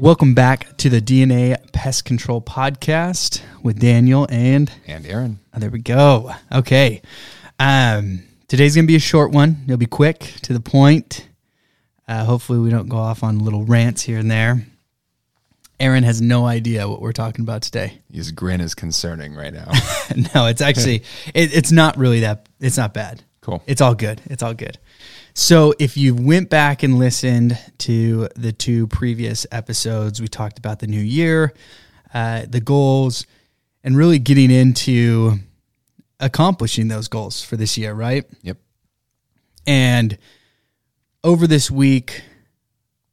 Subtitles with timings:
[0.00, 5.40] Welcome back to the DNA Pest Control Podcast with Daniel and and Aaron.
[5.52, 6.32] Oh, there we go.
[6.50, 7.02] Okay.
[7.58, 9.58] Um, today's going to be a short one.
[9.66, 11.28] It'll be quick, to the point.
[12.08, 14.64] Uh, hopefully, we don't go off on little rants here and there.
[15.78, 18.00] Aaron has no idea what we're talking about today.
[18.10, 19.70] His grin is concerning right now.
[20.34, 21.02] no, it's actually
[21.34, 22.48] it, it's not really that.
[22.58, 23.22] It's not bad.
[23.42, 23.62] Cool.
[23.66, 24.22] It's all good.
[24.24, 24.78] It's all good.
[25.34, 30.80] So if you went back and listened to the two previous episodes, we talked about
[30.80, 31.54] the new year,
[32.12, 33.26] uh, the goals,
[33.84, 35.38] and really getting into
[36.18, 38.24] accomplishing those goals for this year, right?
[38.42, 38.58] Yep.
[39.66, 40.18] And
[41.22, 42.22] over this week,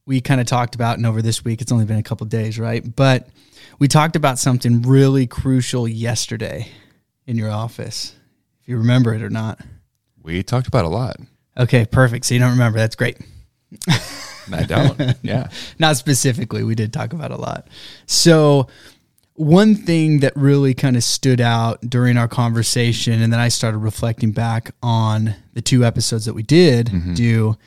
[0.05, 2.57] we kind of talked about, and over this week, it's only been a couple days,
[2.57, 2.95] right?
[2.95, 3.27] But
[3.79, 6.69] we talked about something really crucial yesterday
[7.25, 8.15] in your office,
[8.61, 9.59] if you remember it or not.
[10.21, 11.17] We talked about a lot.
[11.57, 12.25] Okay, perfect.
[12.25, 12.77] So you don't remember.
[12.77, 13.17] That's great.
[14.51, 14.97] I don't.
[15.23, 15.49] Yeah.
[15.79, 16.63] Not specifically.
[16.63, 17.67] We did talk about a lot.
[18.05, 18.67] So,
[19.33, 23.79] one thing that really kind of stood out during our conversation, and then I started
[23.79, 27.13] reflecting back on the two episodes that we did mm-hmm.
[27.13, 27.57] do,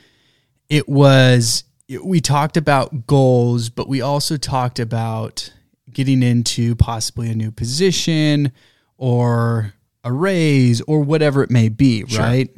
[0.68, 1.64] it was
[2.02, 5.52] we talked about goals, but we also talked about
[5.92, 8.52] getting into possibly a new position
[8.96, 12.20] or a raise or whatever it may be, sure.
[12.20, 12.50] right?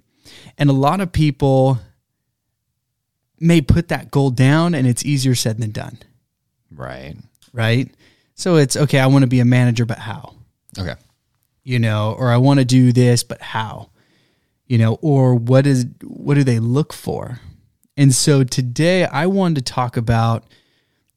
[0.58, 1.78] And a lot of people
[3.38, 5.98] may put that goal down and it's easier said than done.
[6.70, 7.16] Right.
[7.52, 7.90] Right.
[8.34, 10.34] So it's okay, I want to be a manager, but how?
[10.78, 10.94] Okay.
[11.64, 13.90] You know, or I want to do this, but how?
[14.66, 17.40] You know, or what is what do they look for?
[17.96, 20.44] And so today I wanted to talk about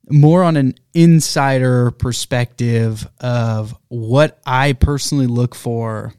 [0.10, 6.14] more on an insider perspective of what I personally look for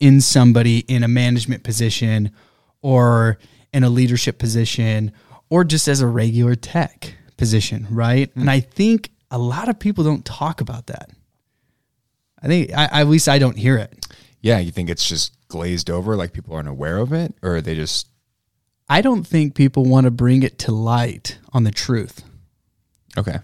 [0.00, 2.30] in somebody in a management position
[2.82, 3.38] or
[3.72, 5.12] in a leadership position
[5.50, 8.30] or just as a regular tech position, right?
[8.30, 8.40] Mm-hmm.
[8.40, 11.10] And I think a lot of people don't talk about that.
[12.42, 14.06] I think, I, at least I don't hear it.
[14.40, 17.74] Yeah, you think it's just glazed over, like people aren't aware of it, or they
[17.74, 18.08] just.
[18.88, 22.22] I don't think people want to bring it to light on the truth.
[23.16, 23.38] Okay.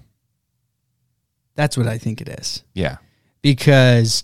[1.57, 2.63] That's what I think it is.
[2.73, 2.99] Yeah.
[3.43, 4.23] Because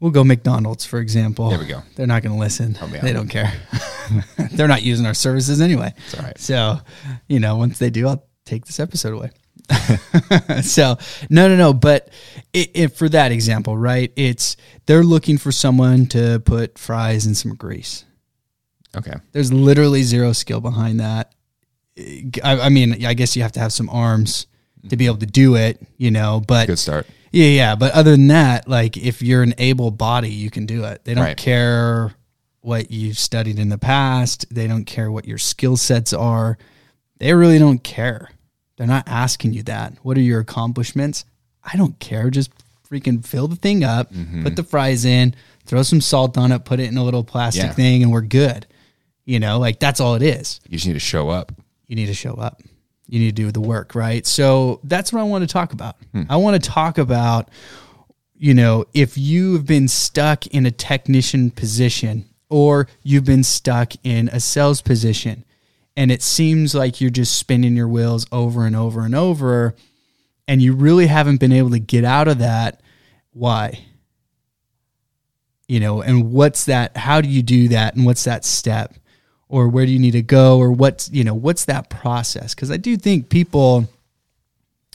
[0.00, 1.50] We'll go McDonald's, for example.
[1.50, 1.82] There we go.
[1.96, 2.78] They're not going to listen.
[2.80, 3.52] Oh, they don't care.
[4.52, 5.92] They're not using our services anyway.
[5.96, 6.38] It's all right.
[6.38, 6.78] So,
[7.26, 9.30] you know, once they do, I'll take this episode away.
[10.62, 10.98] so,
[11.28, 11.72] no, no, no.
[11.72, 12.10] But
[12.52, 14.12] it, it, for that example, right?
[14.14, 18.04] It's they're looking for someone to put fries in some grease.
[18.96, 19.14] Okay.
[19.32, 21.34] There's literally zero skill behind that.
[21.98, 24.46] I, I mean, I guess you have to have some arms
[24.88, 27.06] to be able to do it, you know, but good start.
[27.32, 27.74] Yeah, yeah.
[27.76, 31.04] But other than that, like if you're an able body, you can do it.
[31.04, 31.36] They don't right.
[31.36, 32.14] care
[32.60, 34.46] what you've studied in the past.
[34.54, 36.58] They don't care what your skill sets are.
[37.18, 38.30] They really don't care.
[38.76, 39.94] They're not asking you that.
[40.02, 41.24] What are your accomplishments?
[41.62, 42.30] I don't care.
[42.30, 42.50] Just
[42.88, 44.44] freaking fill the thing up, mm-hmm.
[44.44, 45.34] put the fries in,
[45.66, 47.72] throw some salt on it, put it in a little plastic yeah.
[47.72, 48.66] thing, and we're good.
[49.24, 50.60] You know, like that's all it is.
[50.68, 51.52] You just need to show up.
[51.86, 52.62] You need to show up
[53.08, 54.26] you need to do the work, right?
[54.26, 55.96] So that's what I want to talk about.
[56.12, 56.24] Hmm.
[56.28, 57.48] I want to talk about,
[58.36, 64.28] you know, if you've been stuck in a technician position or you've been stuck in
[64.28, 65.44] a sales position
[65.96, 69.74] and it seems like you're just spinning your wheels over and over and over
[70.46, 72.80] and you really haven't been able to get out of that,
[73.32, 73.86] why?
[75.66, 76.96] You know, and what's that?
[76.96, 77.96] How do you do that?
[77.96, 78.94] And what's that step?
[79.48, 82.54] Or where do you need to go or what's you know what's that process?
[82.54, 83.88] Because i do think people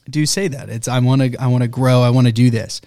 [0.09, 0.69] do say that.
[0.69, 2.81] It's i want to i want to grow i want to do this.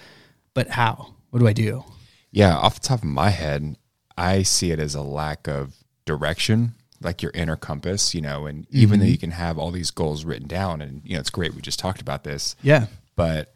[0.55, 1.15] But how?
[1.31, 1.85] What do i do?
[2.31, 3.77] Yeah off the top of my head
[4.19, 8.67] i see it as a lack of direction like your inner compass you know and
[8.71, 9.01] even mm-hmm.
[9.01, 11.61] though you can have all these goals written down and you know it's great we
[11.61, 12.87] just talked about this yeah.
[13.15, 13.55] but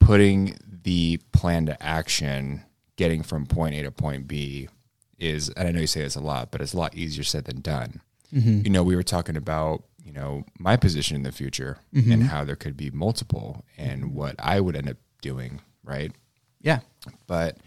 [0.00, 2.62] putting the plan to action
[2.96, 4.68] getting from point a to point b
[5.18, 7.44] is, and I know you say this a lot, but it's a lot easier said
[7.44, 8.00] than done.
[8.34, 8.62] Mm-hmm.
[8.64, 12.12] You know, we were talking about, you know, my position in the future mm-hmm.
[12.12, 16.12] and how there could be multiple and what I would end up doing, right?
[16.60, 16.80] Yeah.
[17.26, 17.58] But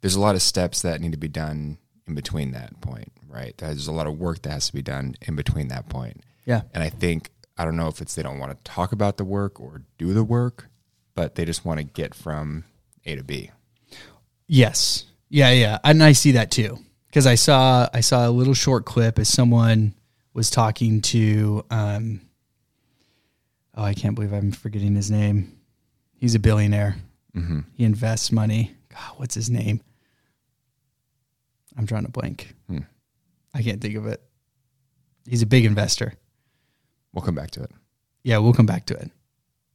[0.00, 3.56] there's a lot of steps that need to be done in between that point, right?
[3.58, 6.22] There's a lot of work that has to be done in between that point.
[6.44, 6.62] Yeah.
[6.72, 9.24] And I think, I don't know if it's they don't want to talk about the
[9.24, 10.68] work or do the work,
[11.14, 12.64] but they just want to get from
[13.04, 13.50] A to B.
[14.46, 15.04] Yes.
[15.28, 15.78] Yeah, yeah.
[15.84, 16.78] And I see that too
[17.08, 19.94] because I saw I saw a little short clip as someone
[20.34, 22.20] was talking to um,
[23.74, 25.58] oh I can't believe I'm forgetting his name.
[26.16, 26.96] He's a billionaire.
[27.36, 27.60] Mm-hmm.
[27.76, 28.74] He invests money.
[28.88, 29.80] God, what's his name?
[31.76, 32.54] I'm drawing a blank.
[32.68, 32.80] Hmm.
[33.54, 34.20] I can't think of it.
[35.28, 36.14] He's a big investor.
[37.12, 37.70] We'll come back to it.
[38.24, 39.10] Yeah, we'll come back to it.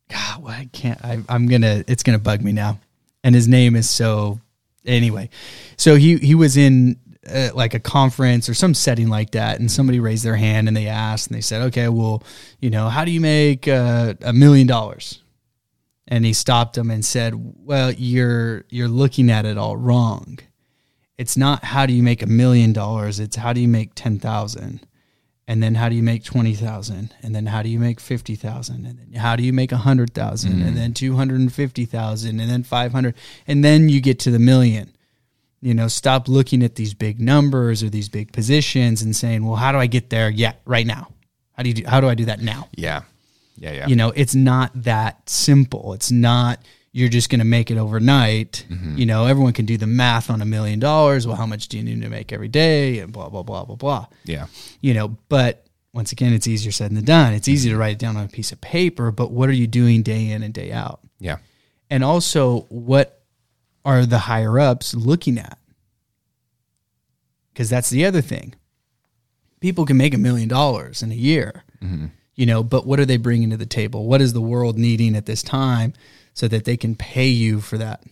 [0.10, 1.04] God, well, I can't.
[1.04, 1.84] I, I'm gonna.
[1.88, 2.80] It's gonna bug me now.
[3.24, 4.40] And his name is so.
[4.86, 5.30] Anyway,
[5.78, 7.00] so he he was in
[7.30, 10.76] uh, like a conference or some setting like that, and somebody raised their hand and
[10.76, 12.24] they asked and they said, "Okay, well,
[12.60, 15.22] you know, how do you make uh, a million dollars?"
[16.08, 20.40] And he stopped them and said, "Well, you're you're looking at it all wrong.
[21.18, 23.20] It's not how do you make a million dollars.
[23.20, 24.86] It's how do you make ten thousand
[25.48, 29.00] and then how do you make 20,000 and then how do you make 50,000 and
[29.00, 33.16] then how do you make 100,000 and then 250,000 and then 500
[33.48, 34.93] and then you get to the million
[35.64, 39.56] you know stop looking at these big numbers or these big positions and saying well
[39.56, 41.10] how do I get there yeah right now
[41.54, 43.04] how do you do, how do I do that now Yeah.
[43.56, 43.72] Yeah.
[43.72, 43.88] Yeah.
[43.88, 46.60] you know it's not that simple it's not
[46.92, 48.98] you're just going to make it overnight mm-hmm.
[48.98, 51.78] you know everyone can do the math on a million dollars well how much do
[51.78, 54.48] you need to make every day and blah blah blah blah blah yeah.
[54.82, 55.64] you know, but
[55.94, 57.34] once again, it's easier said than done.
[57.34, 57.82] It's easy to mm-hmm.
[57.82, 60.42] write it down on a piece of paper, but what are you doing day in
[60.42, 61.00] and day out?
[61.20, 61.38] Yeah.
[61.90, 63.23] And also, what
[63.86, 65.58] are the higher ups looking at?
[67.52, 68.56] Because that's the other thing.
[69.60, 72.08] People can make a million dollars in a year, mm-hmm.
[72.36, 74.08] you know, but what are they bringing to the table?
[74.08, 75.94] What is the world needing at this time
[76.34, 78.04] so that they can pay you for that?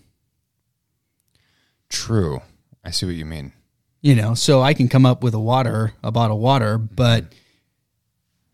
[1.89, 2.41] True.
[2.85, 3.51] I see what you mean.
[4.01, 6.95] You know, so I can come up with a water, a bottle of water, mm-hmm.
[6.95, 7.25] but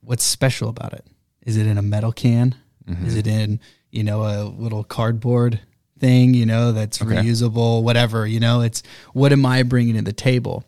[0.02, 1.06] what's special about it?
[1.46, 2.56] Is it in a metal can?
[2.88, 3.06] Mm-hmm.
[3.06, 3.60] Is it in,
[3.92, 5.60] you know, a little cardboard
[6.00, 7.16] thing, you know, that's Okay.
[7.16, 8.84] reusable, whatever, you know, it's
[9.14, 10.64] what am I bringing to the table?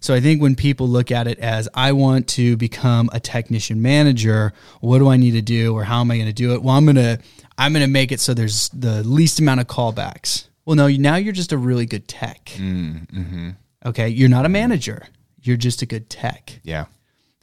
[0.00, 3.80] So I think when people look at it as I want to become a technician
[3.82, 6.62] manager, what do I need to do or how am I going to do it?
[6.62, 7.18] Well, I'm going to
[7.56, 10.46] I'm going to make it so there's the least amount of callbacks.
[10.64, 12.46] Well, no, now you're just a really good tech.
[12.56, 13.50] Mm, mm-hmm.
[13.86, 15.06] Okay, you're not a manager.
[15.42, 16.60] You're just a good tech.
[16.62, 16.86] Yeah.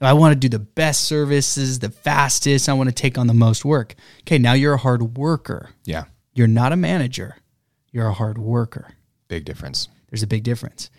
[0.02, 2.70] I want to do the best services, the fastest.
[2.70, 3.96] I want to take on the most work.
[4.22, 5.72] Okay, now you're a hard worker.
[5.84, 6.06] Yeah.
[6.40, 7.36] You're not a manager.
[7.92, 8.94] You're a hard worker.
[9.28, 9.90] Big difference.
[10.10, 10.90] There's a big difference.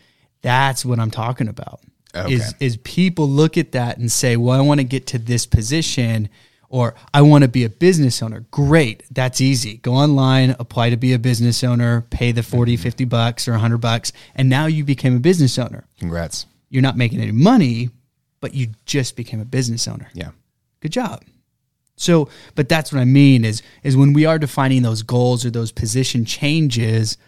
[0.43, 1.81] That's what I'm talking about.
[2.15, 2.35] Okay.
[2.35, 5.47] Is is people look at that and say, "Well, I want to get to this
[5.47, 6.29] position
[6.69, 9.03] or I want to be a business owner." Great.
[9.11, 9.79] That's easy.
[9.79, 12.83] Go online, apply to be a business owner, pay the 40, mm-hmm.
[12.83, 15.85] 50 bucks or 100 bucks, and now you became a business owner.
[15.99, 16.45] Congrats.
[16.69, 17.89] You're not making any money,
[18.43, 20.11] but you just became a business owner.
[20.13, 20.33] Yeah.
[20.81, 21.25] Good job.
[22.01, 25.51] So, but that's what I mean is is when we are defining those goals or
[25.51, 27.19] those position changes,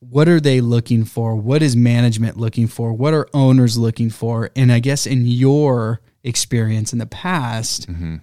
[0.00, 1.36] what are they looking for?
[1.36, 2.94] What is management looking for?
[2.94, 4.50] What are owners looking for?
[4.56, 8.16] And I guess in your experience in the past, mm-hmm.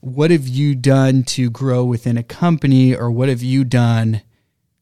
[0.00, 4.20] what have you done to grow within a company or what have you done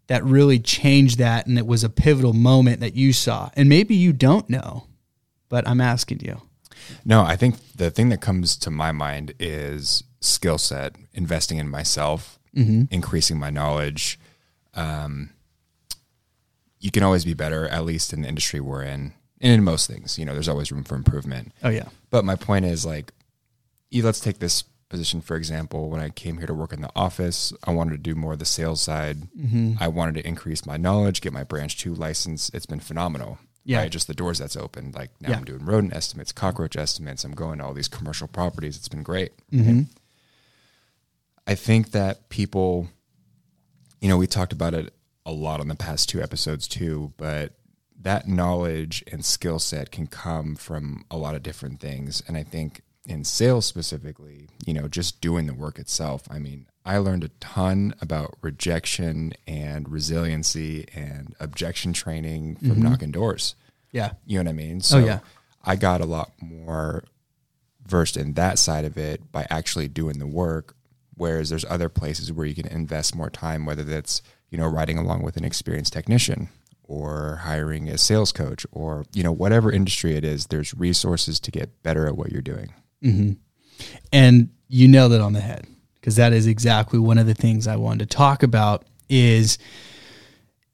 [0.08, 3.50] that really changed that and it was a pivotal moment that you saw?
[3.54, 4.88] And maybe you don't know,
[5.48, 6.42] but I'm asking you.
[7.04, 11.68] No, I think the thing that comes to my mind is skill set, investing in
[11.68, 14.18] myself, increasing my knowledge.
[14.74, 15.30] Um,
[16.80, 19.86] you can always be better, at least in the industry we're in, and in most
[19.88, 20.18] things.
[20.18, 21.52] You know, there's always room for improvement.
[21.62, 21.88] Oh yeah.
[22.10, 23.12] But my point is like,
[23.92, 25.90] let's take this position for example.
[25.90, 28.38] When I came here to work in the office, I wanted to do more of
[28.38, 29.22] the sales side.
[29.38, 29.74] Mm-hmm.
[29.80, 32.50] I wanted to increase my knowledge, get my branch two license.
[32.54, 33.38] It's been phenomenal.
[33.64, 33.80] Yeah.
[33.80, 33.90] Right?
[33.92, 34.94] Just the doors that's opened.
[34.94, 35.36] Like now Yeah.
[35.36, 37.22] I'm doing rodent estimates, cockroach estimates.
[37.24, 38.76] I'm going to all these commercial properties.
[38.76, 39.32] It's been great.
[39.52, 39.82] Mm-hmm.
[41.48, 42.88] I think that people,
[44.00, 44.92] you know, we talked about it
[45.24, 47.54] a lot on the past two episodes too, but
[48.00, 52.22] that knowledge and skill set can come from a lot of different things.
[52.28, 56.66] And I think in sales specifically, you know, just doing the work itself, I mean,
[56.84, 62.82] I learned a ton about rejection and resiliency and objection training from mm-hmm.
[62.82, 63.54] knocking doors.
[63.90, 64.12] Yeah.
[64.26, 64.76] You know what I mean?
[64.76, 65.20] Oh, so yeah.
[65.64, 67.04] I got a lot more
[67.86, 70.74] versed in that side of it by actually doing the work.
[71.18, 74.96] Whereas there's other places where you can invest more time, whether that's, you know, riding
[74.96, 76.48] along with an experienced technician
[76.84, 81.50] or hiring a sales coach or, you know, whatever industry it is, there's resources to
[81.50, 82.72] get better at what you're doing.
[83.04, 83.32] Mm-hmm.
[84.12, 87.66] And you nailed it on the head because that is exactly one of the things
[87.66, 89.58] I wanted to talk about is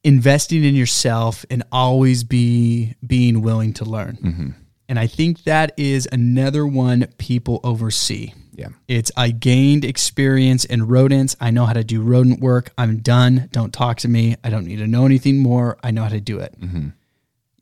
[0.04, 4.18] investing in yourself and always be being willing to learn.
[4.22, 4.50] Mm-hmm.
[4.88, 8.34] And I think that is another one people oversee.
[8.54, 8.68] Yeah.
[8.88, 11.36] It's I gained experience in rodents.
[11.40, 12.72] I know how to do rodent work.
[12.78, 13.48] I'm done.
[13.52, 14.36] Don't talk to me.
[14.44, 15.78] I don't need to know anything more.
[15.82, 16.54] I know how to do it.
[16.60, 16.88] Mm-hmm.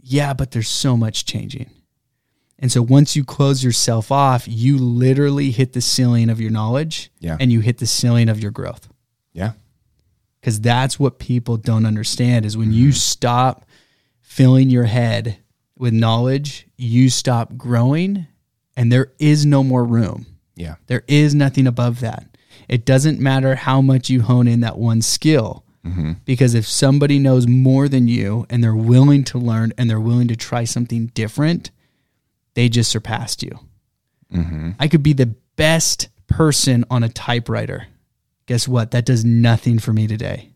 [0.02, 1.70] Yeah, but there's so much changing.
[2.58, 7.10] And so once you close yourself off, you literally hit the ceiling of your knowledge
[7.18, 7.36] Yeah.
[7.40, 8.88] and you hit the ceiling of your growth.
[9.32, 9.52] Yeah.
[10.40, 12.96] Because that's what people don't understand is when you mm-hmm.
[12.96, 13.64] stop
[14.20, 15.38] filling your head
[15.76, 18.26] with knowledge, you stop growing
[18.76, 20.26] and there is no more room.
[20.54, 20.76] Yeah.
[20.86, 22.26] There is nothing above that.
[22.68, 25.64] It doesn't matter how much you hone in that one skill.
[25.84, 26.12] Mm-hmm.
[26.24, 30.28] Because if somebody knows more than you and they're willing to learn and they're willing
[30.28, 31.70] to try something different,
[32.54, 33.58] they just surpassed you.
[34.32, 34.70] Mm-hmm.
[34.78, 37.88] I could be the best person on a typewriter.
[38.46, 38.92] Guess what?
[38.92, 40.52] That does nothing for me today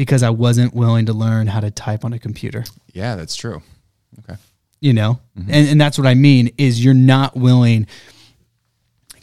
[0.00, 3.62] because I wasn't willing to learn how to type on a computer Yeah, that's true.
[4.20, 4.38] Okay.
[4.80, 5.50] you know mm-hmm.
[5.52, 7.86] and, and that's what i mean is you're not willing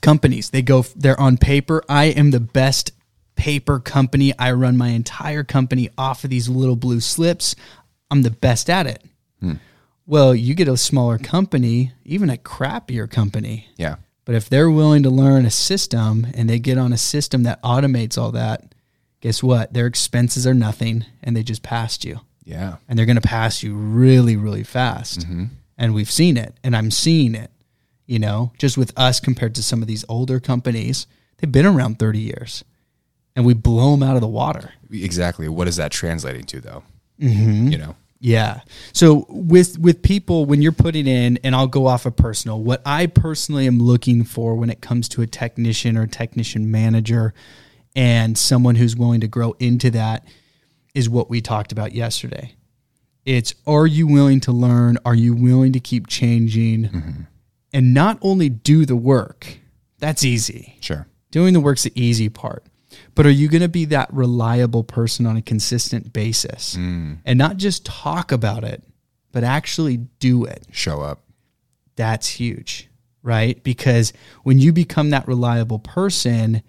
[0.01, 0.49] companies.
[0.49, 1.83] They go they're on paper.
[1.89, 2.91] I am the best
[3.35, 4.33] paper company.
[4.37, 7.55] I run my entire company off of these little blue slips.
[8.09, 9.03] I'm the best at it.
[9.39, 9.53] Hmm.
[10.05, 13.67] Well you get a smaller company even a crappier company.
[13.77, 13.95] Yeah.
[14.25, 17.61] but if they're willing to learn a system and they get on a system that
[17.63, 18.73] automates all that
[19.21, 19.73] guess what?
[19.73, 22.21] Their expenses are nothing and they just passed you.
[22.43, 22.77] Yeah.
[22.87, 25.21] and they're going to pass you really, really fast.
[25.21, 25.45] Mm-hmm.
[25.77, 27.51] And we've seen it, and I'm seeing it.
[28.07, 31.99] You know, just with us compared to some of these older companies, they've been around
[31.99, 32.63] 30 years,
[33.35, 34.73] and we blow them out of the water.
[34.91, 35.47] Exactly.
[35.49, 36.83] What is that translating to though?
[37.19, 37.67] Mm-hmm.
[37.67, 37.95] You know?
[38.19, 38.61] Yeah.
[38.93, 42.81] So with with people when you're putting in and I'll go off of personal, what
[42.85, 47.33] I personally am looking for when it comes to a technician or technician manager
[47.95, 50.25] and someone who's willing to grow into that
[50.95, 52.53] is what we talked about yesterday.
[53.25, 54.97] It's are you willing to learn?
[55.05, 56.85] Are you willing to keep changing?
[56.85, 57.21] Mm-hmm.
[57.77, 59.59] And not only do the work.
[59.99, 60.77] That's easy.
[60.79, 61.05] Sure.
[61.29, 62.65] Doing the work's the easy part.
[63.13, 67.19] But are you going to be that reliable person on a consistent basis mm.
[67.23, 68.83] and not just talk about it,
[69.31, 70.65] but actually do it?
[70.71, 71.21] Show up.
[71.95, 72.89] That's huge,
[73.21, 73.63] right?
[73.63, 76.63] Because when you become that reliable person,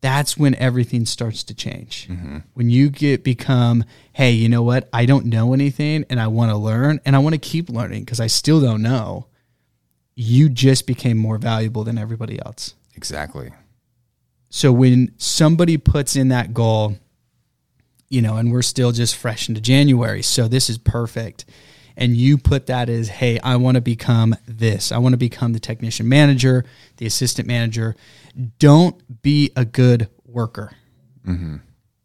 [0.00, 2.08] that's when everything starts to change.
[2.08, 2.38] Mm-hmm.
[2.54, 4.88] When you get become, hey, you know what?
[4.94, 8.04] I don't know anything and I want to learn and I want to keep learning
[8.06, 9.26] because I still don't know.
[10.20, 12.74] You just became more valuable than everybody else.
[12.96, 13.52] Exactly.
[14.50, 16.96] So when somebody puts in that goal,
[18.08, 21.44] you know, and we're still just fresh into January, so this is perfect.
[21.96, 24.90] And you put that as, hey, I want to become this.
[24.90, 26.64] I want to become the technician manager,
[26.96, 27.94] the assistant manager.
[28.58, 30.72] Don't be a good worker.
[31.24, 31.58] Mm-hmm.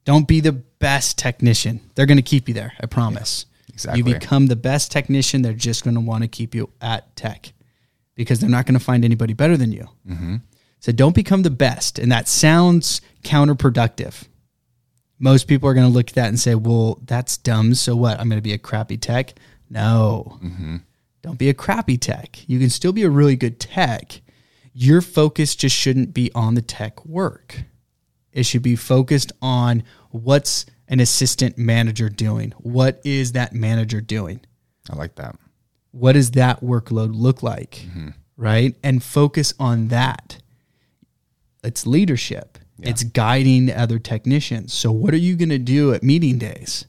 [0.06, 1.80] Don't be the best technician.
[1.96, 2.74] They're going to keep you there.
[2.80, 3.48] I promise.
[3.70, 3.98] exactly.
[3.98, 5.42] You become the best technician.
[5.42, 7.54] They're just going to want to keep you at tech
[8.16, 9.88] because they're not going to find anybody better than you.
[10.08, 10.36] Mm-hmm.
[10.80, 11.98] So don't become the best.
[11.98, 14.28] And that sounds counterproductive.
[15.20, 17.74] Most people are going to look at that and say, well, that's dumb.
[17.76, 18.20] So what?
[18.20, 19.34] I'm going to be a crappy tech?
[19.70, 20.40] No.
[20.44, 20.78] Mm-hmm.
[21.22, 22.38] Don't be a crappy tech.
[22.48, 24.22] You can still be a really good tech.
[24.74, 27.64] Your focus just shouldn't be on the tech work.
[28.34, 32.52] It should be focused on what's an assistant manager doing?
[32.58, 34.42] What is that manager doing?
[34.90, 35.38] I like that.
[35.94, 38.10] What does that workload look like mm-hmm.
[38.36, 38.76] right?
[38.84, 40.40] And focus on that.
[41.64, 42.58] It's leadership.
[42.82, 44.74] It's guiding other technicians.
[44.74, 46.86] So what are you going to do at meeting days?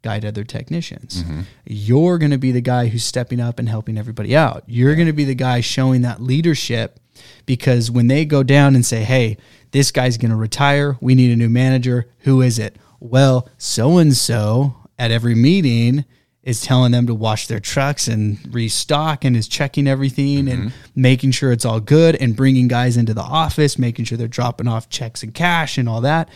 [0.00, 1.22] Guide other technicians.
[1.22, 1.40] Mm-hmm.
[1.66, 4.64] You're going to be the guy who's stepping up and helping everybody out.
[4.66, 7.00] You're going to be the guy showing that leadership
[7.44, 9.36] because when they go down and say hey
[9.72, 10.96] this guy's going to retire.
[11.00, 12.08] We need a new manager.
[12.20, 12.76] Who is it?
[13.00, 16.04] Well so and so at every meeting
[16.44, 20.78] is telling them to wash their trucks and restock and is checking everything and mm-hmm.
[20.94, 24.68] making sure it's all good and bringing guys into the office, making sure they're dropping
[24.68, 26.28] off checks and cash and all that.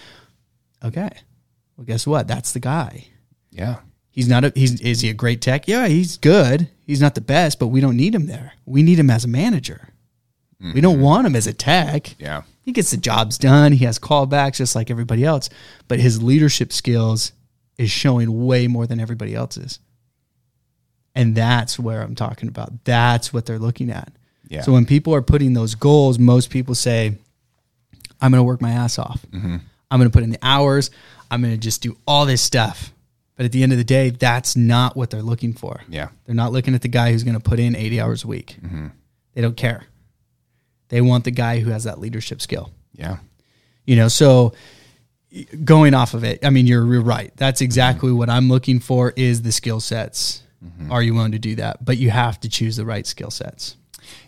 [0.82, 1.10] Okay.
[1.76, 2.26] Well, guess what?
[2.26, 3.06] That's the guy.
[3.50, 3.80] Yeah.
[4.10, 5.68] He's not a he's is he a great tech?
[5.68, 6.68] Yeah, he's good.
[6.86, 8.54] He's not the best, but we don't need him there.
[8.64, 9.90] We need him as a manager.
[10.74, 11.02] We don't mm-hmm.
[11.04, 12.16] want him as a tech.
[12.18, 12.42] Yeah.
[12.62, 13.70] He gets the jobs done.
[13.72, 15.48] He has callbacks just like everybody else,
[15.86, 17.30] but his leadership skills
[17.76, 19.78] is showing way more than everybody else's.
[21.18, 22.84] And that's where I'm talking about.
[22.84, 24.12] That's what they're looking at.
[24.46, 24.62] Yeah.
[24.62, 27.18] So when people are putting those goals, most people say,
[28.20, 29.26] I'm going to work my ass off.
[29.32, 29.56] Mm-hmm.
[29.90, 30.92] I'm going to put in the hours.
[31.28, 32.92] I'm going to just do all this stuff.
[33.34, 35.80] But at the end of the day, that's not what they're looking for.
[35.88, 36.10] Yeah.
[36.24, 38.56] They're not looking at the guy who's going to put in 80 hours a week.
[38.62, 38.86] Mm-hmm.
[39.34, 39.86] They don't care.
[40.88, 42.70] They want the guy who has that leadership skill.
[42.92, 43.16] Yeah.
[43.86, 44.54] You know, so
[45.64, 47.32] going off of it, I mean, you're, you're right.
[47.36, 50.42] That's exactly what I'm looking for is the skill sets.
[50.64, 50.90] Mm-hmm.
[50.90, 51.84] Are you willing to do that?
[51.84, 53.76] But you have to choose the right skill sets.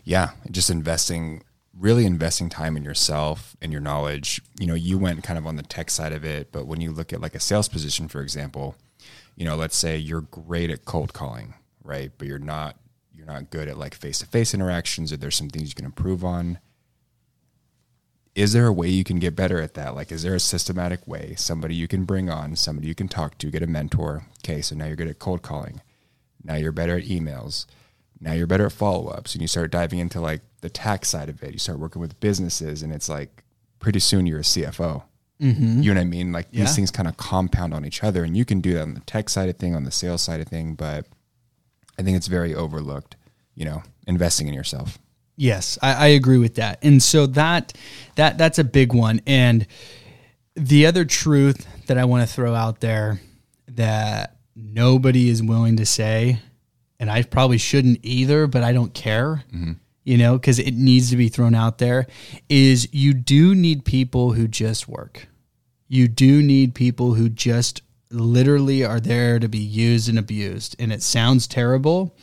[0.05, 0.31] Yeah.
[0.51, 1.43] Just investing,
[1.77, 4.41] really investing time in yourself and your knowledge.
[4.59, 6.93] You know, you went kind of on the tech side of it, but when you
[6.93, 8.77] look at like a sales position, for example,
[9.37, 12.13] you know, let's say you're great at cold calling, right?
[12.17, 12.77] But you're not
[13.15, 15.85] you're not good at like face to face interactions or there's some things you can
[15.85, 16.59] improve on.
[18.35, 19.95] Is there a way you can get better at that?
[19.95, 21.35] Like, is there a systematic way?
[21.37, 24.27] Somebody you can bring on, somebody you can talk to, get a mentor.
[24.39, 25.83] Okay, so now you're good at cold calling.
[26.45, 27.67] Now you're better at emails.
[28.21, 29.35] Now you're better at follow ups.
[29.35, 31.53] And you start diving into like the tax side of it.
[31.53, 33.45] You start working with businesses, and it's like
[33.79, 35.03] pretty soon you're a CFO.
[35.41, 35.81] Mm-hmm.
[35.83, 36.33] You know what I mean?
[36.33, 36.65] Like Yeah.
[36.65, 39.01] these things kind of compound on each other, and you can do that on the
[39.01, 40.75] tech side of thing, on the sales side of thing.
[40.75, 41.07] But
[41.99, 43.17] I think it's very overlooked.
[43.55, 44.99] You know, investing in yourself.
[45.37, 46.79] Yes, I, I agree with that.
[46.83, 47.73] And so that
[48.17, 49.23] that that's a big one.
[49.27, 49.67] And
[50.55, 53.21] the other truth that I want to throw out there
[53.69, 56.41] that nobody is willing to say,
[56.99, 59.73] and I probably shouldn't either, but I don't care, mm-hmm.
[60.05, 62.07] you know, because it needs to be thrown out there,
[62.49, 65.27] is you do need people who just work.
[65.89, 70.77] You do need people who just literally are there to be used and abused.
[70.79, 72.17] And it sounds terrible,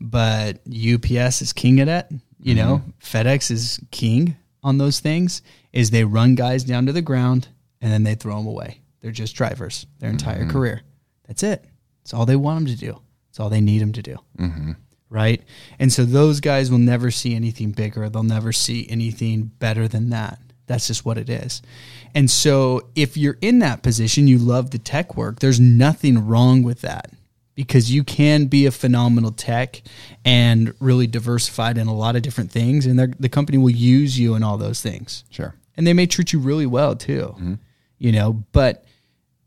[0.00, 2.06] but UPS is king at it.
[2.40, 2.90] You know, mm-hmm.
[3.00, 5.42] FedEx is king on those things.
[5.72, 7.48] Is they run guys down to the ground
[7.80, 8.80] and then they throw them away.
[9.00, 10.50] They're just drivers their entire mm-hmm.
[10.50, 10.82] career.
[11.26, 11.64] That's it.
[12.04, 13.00] That's all they want them to do.
[13.30, 14.16] It's all they need them to do.
[14.38, 14.72] Mm-hmm.
[15.10, 15.42] Right.
[15.78, 18.08] And so those guys will never see anything bigger.
[18.08, 20.38] They'll never see anything better than that.
[20.66, 21.62] That's just what it is.
[22.14, 26.62] And so if you're in that position, you love the tech work, there's nothing wrong
[26.62, 27.10] with that
[27.54, 29.82] because you can be a phenomenal tech
[30.24, 32.86] and really diversified in a lot of different things.
[32.86, 35.54] And the company will use you in all those things Sure.
[35.76, 37.54] and they may treat you really well too mm-hmm.
[37.98, 38.84] you know but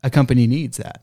[0.02, 1.02] a company needs that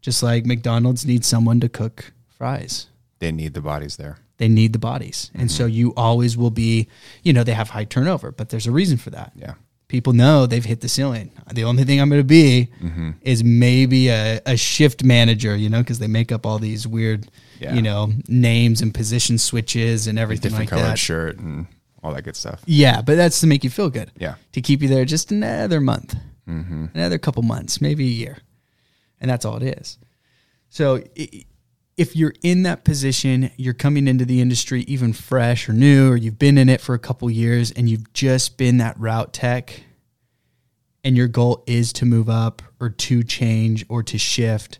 [0.00, 2.86] just like mcdonald's needs someone to cook fries
[3.18, 4.18] They need the bodies there.
[4.38, 5.74] they need the bodies and so mm-hmm.
[5.74, 6.88] you always will be
[7.22, 9.54] you know they have high turnover but there's a reason for that Yeah.
[9.88, 13.10] people know they've hit the ceiling the only thing i'm going to be mm-hmm.
[13.22, 17.28] is maybe a, a shift manager you know because they make up all these weird
[17.58, 17.74] Yeah.
[17.74, 21.66] you know names and position switches and everything like colored that shirt and
[22.02, 22.62] all that good stuff.
[22.64, 24.10] yeah, but that's to make you feel good.
[24.16, 24.36] Yeah.
[24.52, 26.14] To keep you there just another month,
[26.48, 26.86] mm-hmm.
[26.94, 28.38] another couple months, maybe a year.
[29.20, 29.98] And that's all it is.
[30.68, 31.02] So
[31.96, 36.16] if you're in that position, you're coming into the industry even fresh or new, or
[36.16, 39.82] you've been in it for a couple years and you've just been that route tech,
[41.04, 44.78] and your goal is to move up or to change or to shift,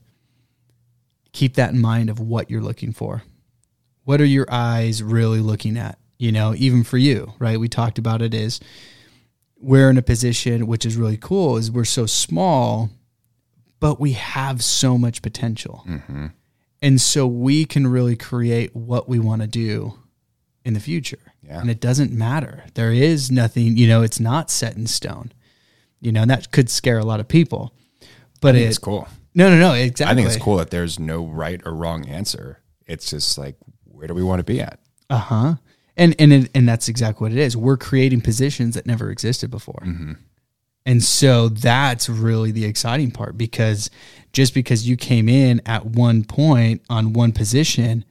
[1.33, 3.22] keep that in mind of what you're looking for.
[4.05, 5.98] What are your eyes really looking at?
[6.18, 7.59] You know, even for you, right?
[7.59, 8.61] We talked about it is
[9.57, 12.90] we're in a position which is really cool is we're so small,
[13.80, 15.86] but we have so much potential.
[16.82, 19.98] And so we can really create what we want to do
[20.64, 21.18] in the future.
[21.42, 21.60] Yeah.
[21.60, 22.64] And it doesn't matter.
[22.74, 25.32] There is nothing, you know, it's not set in stone.
[26.00, 27.74] You know, and that could scare a lot of people.
[28.40, 29.06] But it, it's cool.
[29.34, 30.12] no, no, no, exactly.
[30.12, 32.62] I think it's cool that there's no right or wrong answer.
[32.86, 34.80] It's just like, where do we want to be at?
[35.10, 35.54] Uh huh.
[35.96, 37.54] And and it, and that's exactly what it is.
[37.54, 39.82] We're creating positions that never existed before,
[40.86, 43.90] and so that's really the exciting part because
[44.32, 48.04] just because you came in at one point on one position,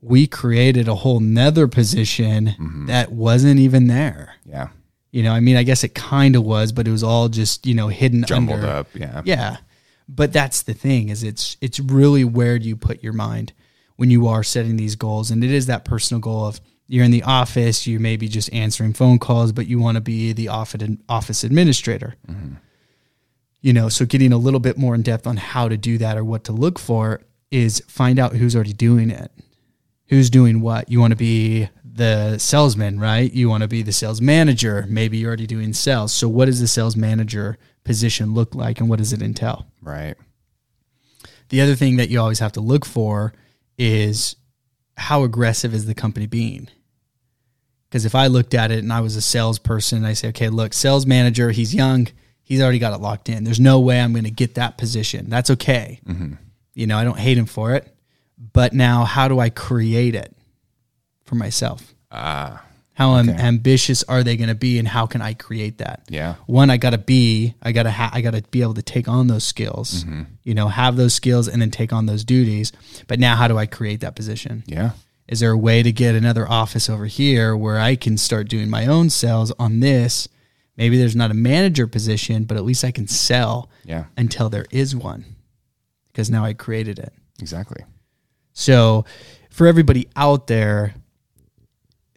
[0.00, 2.86] we created a whole nother position mm-hmm.
[2.86, 4.34] that wasn't even there.
[4.44, 4.68] Yeah.
[5.12, 7.66] You know, I mean, I guess it kind of was, but it was all just
[7.66, 8.88] you know hidden Jumbled under, up.
[8.94, 9.22] Yeah.
[9.24, 9.56] yeah.
[10.08, 13.52] But that's the thing is it's it's really where do you put your mind
[13.96, 17.12] when you are setting these goals and it is that personal goal of you're in
[17.12, 20.48] the office, you may be just answering phone calls, but you want to be the
[20.48, 22.16] office office administrator.
[22.28, 22.54] Mm-hmm.
[23.60, 26.16] You know, so getting a little bit more in depth on how to do that
[26.16, 27.20] or what to look for
[27.52, 29.30] is find out who's already doing it.
[30.08, 30.90] Who's doing what?
[30.90, 33.32] You want to be the salesman, right?
[33.32, 34.84] You want to be the sales manager.
[34.88, 36.12] Maybe you're already doing sales.
[36.12, 39.66] So what does the sales manager position look like and what does it entail?
[39.80, 40.16] Right.
[41.50, 43.32] The other thing that you always have to look for
[43.78, 44.34] is
[44.96, 46.68] how aggressive is the company being?
[47.90, 50.48] Because if I looked at it and I was a salesperson and I say, okay,
[50.48, 52.06] look, sales manager, he's young,
[52.40, 53.42] he's already got it locked in.
[53.42, 55.28] There's no way I'm going to get that position.
[55.28, 56.00] That's okay.
[56.74, 57.92] You know, I don't hate him for it.
[58.52, 60.34] But now, how do I create it
[61.24, 61.92] for myself?
[62.12, 62.64] Ah.
[62.94, 63.30] How Okay.
[63.32, 66.02] ambitious are they going to be, and how can I create that?
[66.10, 66.34] yeah.
[66.46, 69.42] one i gotta be i gotta ha- i gotta be able to take on those
[69.44, 70.04] skills
[70.44, 72.72] you know have those skills and then take on those duties
[73.08, 74.90] but now how do i create that position Yeah.
[75.30, 78.68] Is there a way to get another office over here where i can start doing
[78.68, 80.28] my own sales on this
[80.76, 84.04] maybe there's not a manager position but at least i can sell Yeah.
[84.18, 85.24] until there is one
[86.08, 87.82] because now i created it Exactly.
[88.52, 89.06] so,
[89.50, 90.94] for everybody out there,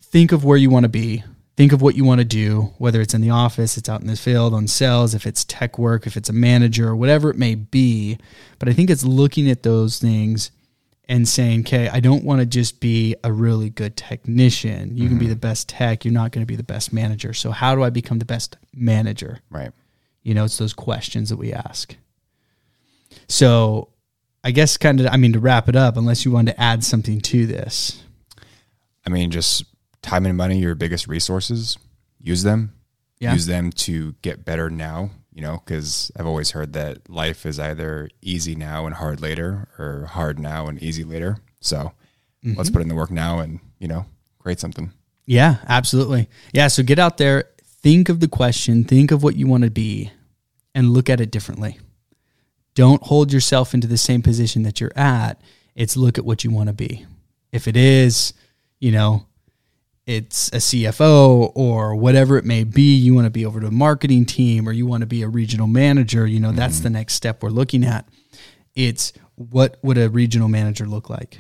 [0.02, 1.24] think of where you want to be.
[1.56, 4.08] Think of what you want to do, whether it's in the office, it's out in
[4.08, 7.56] the field, on sales, if it's tech work, if it's a manager, whatever it may
[7.56, 8.18] be.
[8.60, 10.52] But I think it's looking at those things
[11.10, 14.96] and saying, okay, I don't want to just be a really good technician.
[14.96, 15.34] You can be mm-hmm.
[15.34, 17.34] the best tech, you're not going to be the best manager.
[17.34, 19.40] So, how do I become the best manager?
[19.50, 19.72] Right.
[20.24, 21.96] You know, it's those questions that we ask.
[23.28, 23.90] So,
[24.44, 26.84] I guess kind of, I mean, to wrap it up, unless you wanted to add
[26.84, 28.02] something to this.
[29.06, 29.66] I mean, just
[30.02, 31.78] time and money your biggest resources.
[32.20, 32.74] Use them.
[33.20, 33.34] Yeah.
[33.34, 35.12] Use them to get better now.
[35.34, 39.68] You know, because I've always heard that life is either easy now and hard later,
[39.80, 41.38] or hard now and easy later.
[41.60, 41.94] So
[42.44, 42.74] let's mm-hmm.
[42.74, 44.06] put in the work now and you know
[44.40, 44.92] create something.
[45.26, 46.30] Yeah, absolutely.
[46.52, 49.72] Yeah, so get out there, think of the question, think of what you want to
[49.72, 50.12] be,
[50.76, 51.80] and look at it differently.
[52.76, 55.42] Don't hold yourself into the same position that you're at.
[55.76, 57.06] It's look at what you want to be.
[57.52, 58.34] If it is,
[58.80, 59.26] you know,
[60.06, 63.72] it's a CFO or whatever it may be, you want to be over to a
[63.72, 66.84] marketing team or you want to be a regional manager, you know, that's mm-hmm.
[66.84, 68.08] the next step we're looking at.
[68.76, 71.40] It's what would a regional manager look like?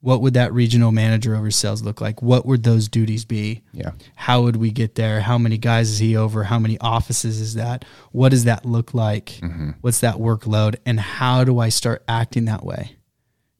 [0.00, 2.22] What would that regional manager over sales look like?
[2.22, 3.62] What would those duties be?
[3.72, 3.92] Yeah.
[4.14, 5.20] How would we get there?
[5.20, 6.44] How many guys is he over?
[6.44, 7.84] How many offices is that?
[8.12, 9.26] What does that look like?
[9.42, 9.70] Mm-hmm.
[9.80, 10.76] What's that workload?
[10.84, 12.96] And how do I start acting that way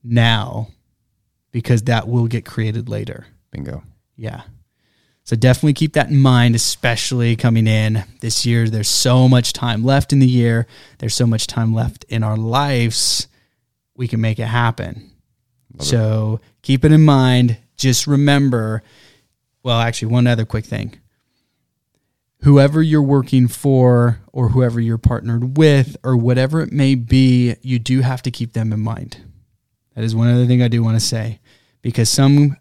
[0.05, 0.69] now?
[1.51, 3.27] Because that will get created later.
[3.57, 3.83] Bingo.
[4.17, 4.43] Yeah.
[5.25, 8.69] So definitely keep that in mind, especially coming in this year.
[8.69, 10.67] There's so much time left in the year.
[10.99, 13.29] There's so much time left in our lives.
[13.97, 15.11] We can make it happen.
[15.81, 17.57] so keep it in mind.
[17.77, 18.83] Just remember,
[19.63, 20.99] well, actually, one other quick thing.
[22.43, 27.79] Whoever you're working for, or whoever you're partnered with, or whatever it may be, you
[27.79, 29.17] do have to keep them in mind.
[29.95, 31.41] That is one other thing I do want to say
[31.83, 32.57] because some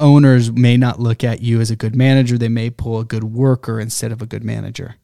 [0.00, 2.38] owners may not look at you as a good manager.
[2.38, 4.96] They may pull a good worker instead of a good manager.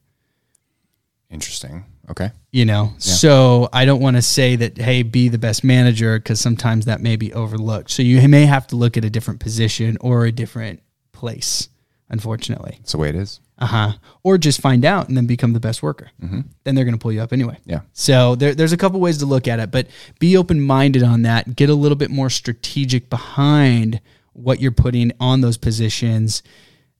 [1.29, 1.85] Interesting.
[2.09, 2.31] Okay.
[2.51, 6.39] You know, so I don't want to say that, hey, be the best manager because
[6.39, 7.89] sometimes that may be overlooked.
[7.89, 10.81] So you may have to look at a different position or a different
[11.13, 11.67] place,
[12.09, 12.75] unfortunately.
[12.77, 13.39] That's the way it is.
[13.57, 13.91] Uh huh.
[14.21, 16.11] Or just find out and then become the best worker.
[16.19, 17.57] Then they're going to pull you up anyway.
[17.65, 17.81] Yeah.
[17.93, 19.87] So there, there's a couple ways to look at it, but
[20.19, 21.55] be open minded on that.
[21.55, 23.99] Get a little bit more strategic behind
[24.35, 26.43] what you're putting on those positions,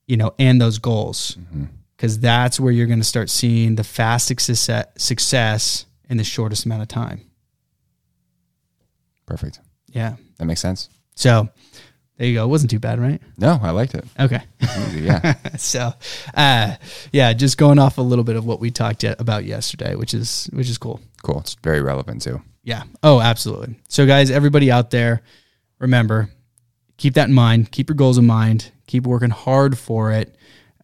[0.07, 1.37] you know, and those goals,
[1.95, 6.65] because that's where you're going to start seeing the fastest success, success in the shortest
[6.65, 7.21] amount of time.
[9.25, 9.59] Perfect.
[9.87, 10.15] Yeah.
[10.37, 10.89] That makes sense.
[11.15, 11.49] So
[12.17, 12.45] there you go.
[12.45, 13.21] It wasn't too bad, right?
[13.37, 14.05] No, I liked it.
[14.19, 14.41] Okay.
[14.61, 15.35] Easy, yeah.
[15.57, 15.91] so,
[16.33, 16.75] uh,
[17.11, 20.49] yeah, just going off a little bit of what we talked about yesterday, which is
[20.53, 21.01] which is cool.
[21.23, 21.39] cool.
[21.39, 22.41] It's very relevant too.
[22.63, 22.83] Yeah.
[23.03, 23.75] Oh, absolutely.
[23.89, 25.23] So, guys, everybody out there,
[25.79, 26.29] remember,
[26.97, 27.71] keep that in mind.
[27.71, 28.71] Keep your goals in mind.
[28.87, 30.35] Keep working hard for it.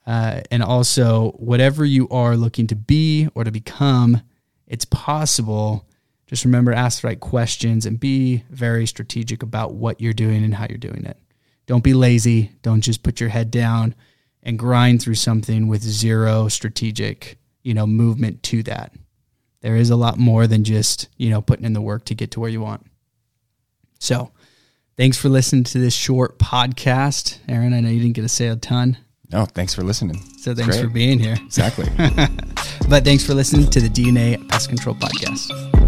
[0.05, 4.21] Uh, and also, whatever you are looking to be or to become,
[4.67, 5.87] it's possible.
[6.27, 10.55] Just remember, ask the right questions and be very strategic about what you're doing and
[10.55, 11.17] how you're doing it.
[11.67, 12.51] Don't be lazy.
[12.63, 13.95] Don't just put your head down
[14.43, 18.93] and grind through something with zero strategic, you know, movement to that.
[19.61, 22.31] There is a lot more than just, you know, putting in the work to get
[22.31, 22.85] to where you want.
[23.99, 24.31] So,
[25.01, 27.39] thanks for listening to this short podcast.
[27.49, 28.99] Aaron, I know you didn't get to say a ton.
[29.31, 30.21] No, thanks for listening.
[30.37, 31.37] So, thanks for being here.
[31.43, 31.87] Exactly.
[32.89, 35.80] But thanks for listening to the DNA Pest Control Podcast.